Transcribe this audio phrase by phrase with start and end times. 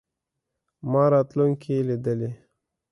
[0.91, 2.31] ما راتلونکې لیدلې.